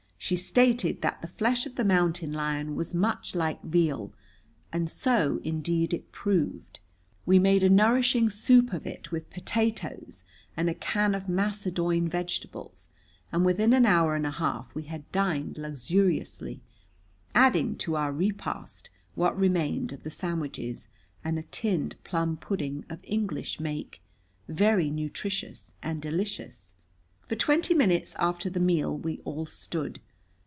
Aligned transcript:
She 0.23 0.37
stated 0.37 1.01
that 1.01 1.21
the 1.21 1.27
flesh 1.27 1.65
of 1.65 1.75
the 1.75 1.83
mountain 1.83 2.31
lion 2.31 2.75
was 2.75 2.93
much 2.93 3.33
like 3.33 3.61
veal, 3.63 4.13
and 4.71 4.89
so 4.89 5.41
indeed 5.43 5.95
it 5.95 6.11
proved. 6.11 6.79
We 7.25 7.37
made 7.39 7.63
a 7.63 7.69
nourishing 7.71 8.29
soup 8.29 8.71
of 8.71 8.85
it, 8.85 9.11
with 9.11 9.31
potatoes 9.31 10.23
and 10.55 10.69
a 10.69 10.75
can 10.75 11.15
of 11.15 11.25
macédoine 11.25 12.07
vegetables, 12.07 12.89
and 13.31 13.43
within 13.43 13.73
an 13.73 13.85
hour 13.87 14.15
and 14.15 14.25
a 14.27 14.31
half 14.31 14.73
we 14.75 14.83
had 14.83 15.11
dined 15.11 15.57
luxuriously, 15.57 16.61
adding 17.35 17.75
to 17.77 17.97
our 17.97 18.13
repast 18.13 18.89
what 19.15 19.37
remained 19.37 19.91
of 19.91 20.03
the 20.03 20.11
sandwiches, 20.11 20.87
and 21.25 21.39
a 21.39 21.43
tinned 21.43 21.95
plum 22.03 22.37
pudding 22.37 22.85
of 22.89 22.99
English 23.03 23.59
make, 23.59 24.01
very 24.47 24.89
nutritious 24.91 25.73
and 25.81 25.99
delicious. 26.01 26.75
For 27.27 27.35
twenty 27.35 27.73
minutes 27.73 28.15
after 28.19 28.49
the 28.51 28.59
meal 28.61 28.95
we 28.95 29.19
all 29.25 29.47
stood. 29.47 29.99